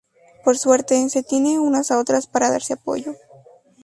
[0.43, 3.13] Por suerte, se tienen unas a otras para darse apoyo.